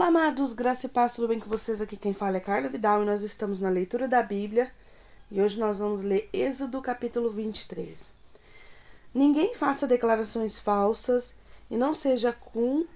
[0.00, 1.78] Olá, amados, graça e paz, tudo bem com vocês?
[1.78, 4.72] Aqui quem fala é Carla Vidal e nós estamos na leitura da Bíblia
[5.30, 8.10] e hoje nós vamos ler Êxodo capítulo 23.
[9.12, 11.36] Ninguém faça declarações falsas
[11.70, 12.34] e não seja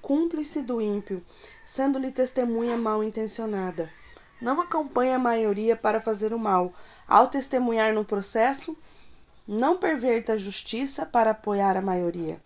[0.00, 1.22] cúmplice do ímpio,
[1.66, 3.90] sendo-lhe testemunha mal intencionada.
[4.40, 6.72] Não acompanhe a maioria para fazer o mal.
[7.06, 8.74] Ao testemunhar no processo,
[9.46, 12.40] não perverta a justiça para apoiar a maioria,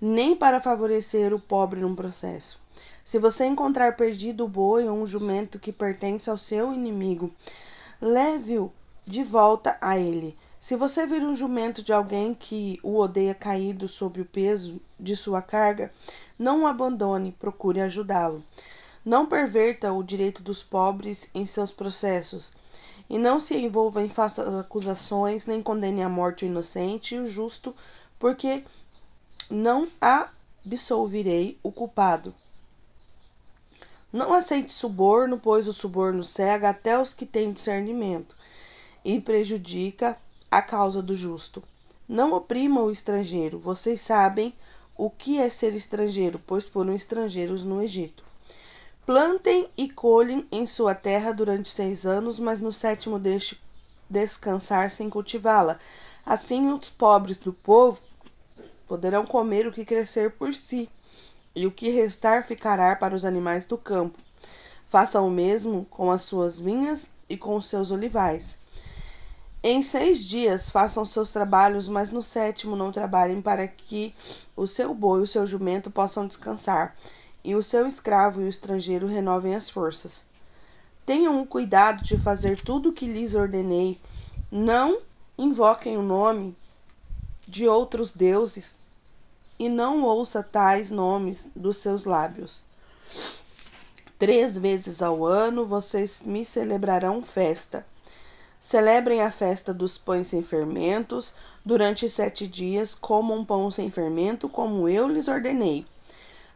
[0.00, 2.62] nem para favorecer o pobre num processo.
[3.04, 7.30] Se você encontrar perdido o boi ou um jumento que pertence ao seu inimigo,
[8.00, 8.72] leve-o
[9.06, 10.36] de volta a ele.
[10.58, 15.14] Se você vir um jumento de alguém que o odeia caído sob o peso de
[15.14, 15.92] sua carga,
[16.38, 18.42] não o abandone, procure ajudá-lo.
[19.04, 22.54] Não perverta o direito dos pobres em seus processos,
[23.10, 27.28] e não se envolva em falsas acusações, nem condene à morte o inocente e o
[27.28, 27.76] justo,
[28.18, 28.64] porque
[29.50, 32.34] não absolverei o culpado.
[34.14, 38.36] Não aceite suborno, pois o suborno cega até os que têm discernimento
[39.04, 40.16] e prejudica
[40.48, 41.60] a causa do justo.
[42.08, 43.58] Não oprima o estrangeiro.
[43.58, 44.54] Vocês sabem
[44.96, 48.22] o que é ser estrangeiro, pois foram estrangeiros no Egito.
[49.04, 53.58] Plantem e colhem em sua terra durante seis anos, mas no sétimo deixe
[54.08, 55.80] descansar sem cultivá-la.
[56.24, 58.00] Assim os pobres do povo
[58.86, 60.88] poderão comer o que crescer por si
[61.54, 64.18] e o que restar ficará para os animais do campo.
[64.88, 68.56] Façam o mesmo com as suas vinhas e com os seus olivais.
[69.62, 74.14] Em seis dias façam seus trabalhos, mas no sétimo não trabalhem, para que
[74.54, 76.94] o seu boi e o seu jumento possam descansar,
[77.42, 80.22] e o seu escravo e o estrangeiro renovem as forças.
[81.06, 83.98] Tenham o cuidado de fazer tudo o que lhes ordenei.
[84.50, 84.98] Não
[85.36, 86.54] invoquem o nome
[87.48, 88.76] de outros deuses
[89.58, 92.62] e não ouça tais nomes dos seus lábios.
[94.18, 97.84] Três vezes ao ano vocês me celebrarão festa.
[98.60, 101.34] Celebrem a festa dos pães sem fermentos.
[101.64, 105.84] Durante sete dias, comam pão sem fermento, como eu lhes ordenei.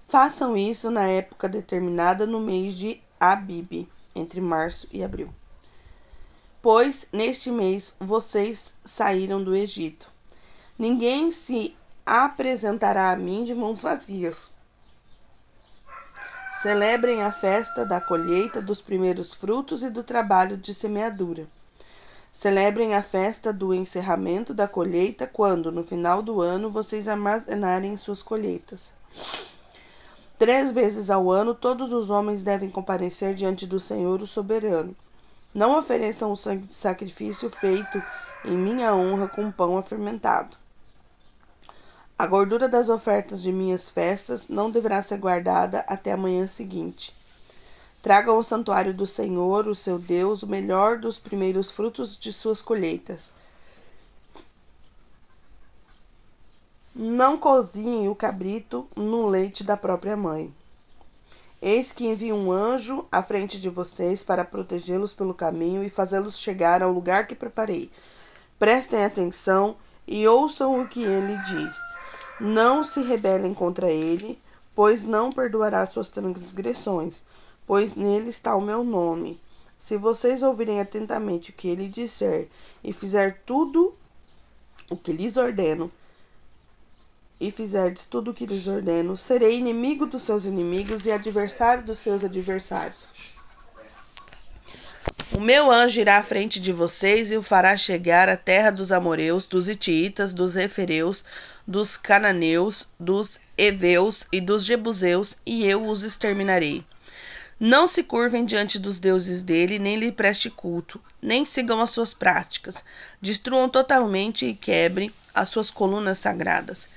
[0.07, 5.29] Façam isso na época determinada no mês de Abib, entre março e abril.
[6.63, 10.11] Pois neste mês vocês saíram do Egito.
[10.79, 11.77] Ninguém se
[12.09, 14.55] apresentará a mim de mãos vazias.
[16.63, 21.47] Celebrem a festa da colheita dos primeiros frutos e do trabalho de semeadura.
[22.33, 28.23] Celebrem a festa do encerramento da colheita, quando, no final do ano, vocês armazenarem suas
[28.23, 28.93] colheitas.
[30.39, 34.97] Três vezes ao ano, todos os homens devem comparecer diante do Senhor, o soberano.
[35.53, 38.03] Não ofereçam o sangue de sacrifício feito
[38.45, 40.57] em minha honra com pão afermentado.
[42.19, 47.15] A gordura das ofertas de minhas festas não deverá ser guardada até a manhã seguinte.
[48.03, 52.61] Tragam ao santuário do Senhor, o seu Deus, o melhor dos primeiros frutos de suas
[52.61, 53.33] colheitas.
[56.93, 60.53] Não cozinhem o cabrito no leite da própria mãe.
[61.63, 66.37] Eis que envio um anjo à frente de vocês para protegê-los pelo caminho e fazê-los
[66.37, 67.93] chegar ao lugar que preparei.
[68.59, 71.98] Prestem atenção e ouçam o que ele diz.
[72.41, 74.39] Não se rebelem contra ele,
[74.75, 77.23] pois não perdoará suas transgressões,
[77.67, 79.41] pois nele está o meu nome.
[79.79, 82.49] Se vocês ouvirem atentamente o que ele disser
[82.83, 83.95] e fizer tudo
[84.91, 85.91] o que lhes ordeno,
[87.41, 91.99] e fizerdes tudo o que lhes ordeno, serei inimigo dos seus inimigos e adversário dos
[91.99, 93.38] seus adversários.
[95.37, 98.91] O meu anjo irá à frente de vocês e o fará chegar à terra dos
[98.91, 101.25] amorreus, dos ititas, dos refereus,
[101.67, 106.83] dos cananeus, dos heveus e dos jebuseus, e eu os exterminarei.
[107.61, 112.15] Não se curvem diante dos deuses dele, nem lhe preste culto, nem sigam as suas
[112.15, 112.77] práticas.
[113.21, 116.89] Destruam totalmente e quebrem as suas colunas sagradas.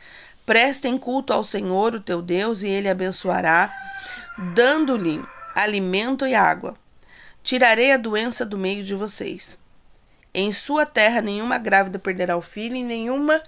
[0.46, 3.74] Prestem culto ao Senhor, o teu Deus, e ele abençoará,
[4.54, 5.22] dando-lhe
[5.54, 6.78] alimento e água.
[7.44, 9.58] Tirarei a doença do meio de vocês.
[10.34, 13.42] Em sua terra nenhuma grávida perderá o filho, e nenhuma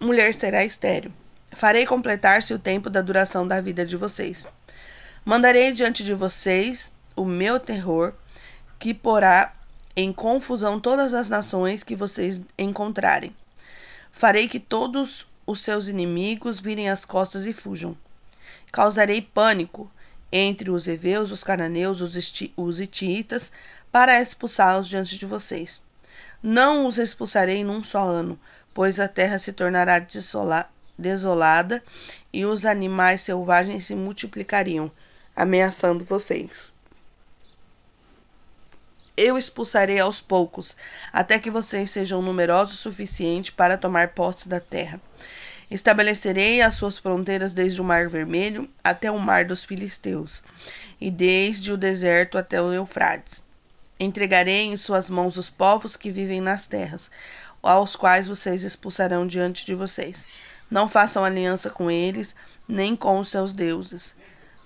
[0.00, 1.12] mulher será estéril.
[1.52, 4.46] Farei completar-se o tempo da duração da vida de vocês.
[5.24, 8.12] Mandarei diante de vocês o meu terror,
[8.78, 9.54] que porá
[9.96, 13.34] em confusão todas as nações que vocês encontrarem.
[14.10, 17.96] Farei que todos os seus inimigos virem as costas e fujam.
[18.70, 19.90] Causarei pânico
[20.30, 22.14] entre os heveus, os cananeus, os,
[22.56, 23.52] os ititas,
[23.90, 25.82] para expulsá-los diante de vocês.
[26.42, 28.38] Não os expulsarei num só ano,
[28.74, 30.04] pois a terra se tornará
[30.98, 31.82] desolada
[32.32, 34.90] e os animais selvagens se multiplicariam,
[35.34, 36.74] ameaçando vocês.
[39.16, 40.76] Eu expulsarei aos poucos,
[41.10, 45.00] até que vocês sejam numerosos o suficiente para tomar posse da terra.
[45.70, 50.42] Estabelecerei as suas fronteiras desde o Mar Vermelho até o Mar dos Filisteus,
[51.00, 53.42] e desde o deserto até o Eufrates.
[53.98, 57.10] Entregarei em suas mãos os povos que vivem nas terras,
[57.62, 60.26] aos quais vocês expulsarão diante de vocês.
[60.70, 62.36] Não façam aliança com eles,
[62.68, 64.14] nem com os seus deuses.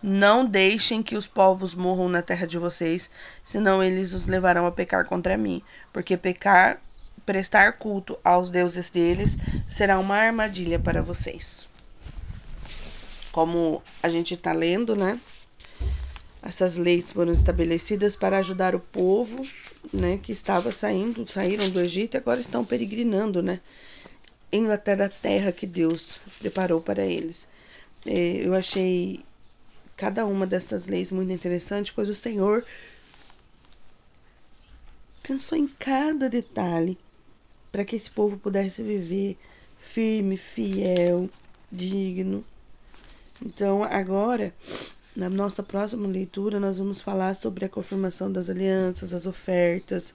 [0.02, 3.10] Não deixem que os povos morram na terra de vocês,
[3.44, 5.62] senão eles os levarão a pecar contra mim,
[5.92, 6.80] porque pecar,
[7.30, 9.38] prestar culto aos deuses deles
[9.68, 11.68] será uma armadilha para vocês.
[13.30, 15.20] Como a gente está lendo, né?
[16.42, 19.40] Essas leis foram estabelecidas para ajudar o povo,
[19.92, 23.60] né, que estava saindo, saíram do Egito e agora estão peregrinando, né,
[24.50, 27.46] em até da terra que Deus preparou para eles.
[28.06, 29.20] É, eu achei
[29.96, 32.64] cada uma dessas leis muito interessante, pois o Senhor
[35.22, 36.98] pensou em cada detalhe
[37.70, 39.38] para que esse povo pudesse viver
[39.78, 41.28] firme, fiel,
[41.70, 42.44] digno.
[43.42, 44.54] Então, agora,
[45.16, 50.14] na nossa próxima leitura, nós vamos falar sobre a confirmação das alianças, as ofertas,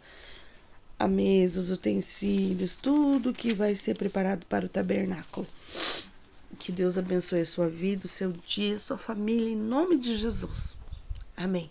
[0.97, 5.47] a mesa, os utensílios, tudo que vai ser preparado para o tabernáculo.
[6.59, 10.15] Que Deus abençoe a sua vida, o seu dia, a sua família, em nome de
[10.15, 10.79] Jesus.
[11.35, 11.69] Amém.